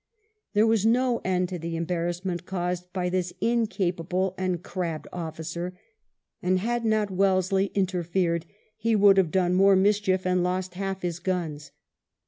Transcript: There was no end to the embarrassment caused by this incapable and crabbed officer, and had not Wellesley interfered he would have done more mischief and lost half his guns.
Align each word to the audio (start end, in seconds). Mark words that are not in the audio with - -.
There 0.53 0.65
was 0.65 0.83
no 0.83 1.21
end 1.23 1.47
to 1.49 1.59
the 1.59 1.75
embarrassment 1.75 2.47
caused 2.47 2.91
by 2.91 3.07
this 3.07 3.33
incapable 3.39 4.33
and 4.35 4.63
crabbed 4.63 5.07
officer, 5.13 5.77
and 6.41 6.57
had 6.57 6.83
not 6.83 7.11
Wellesley 7.11 7.67
interfered 7.75 8.47
he 8.75 8.95
would 8.95 9.17
have 9.17 9.29
done 9.29 9.53
more 9.53 9.75
mischief 9.75 10.25
and 10.25 10.41
lost 10.41 10.73
half 10.73 11.03
his 11.03 11.19
guns. 11.19 11.69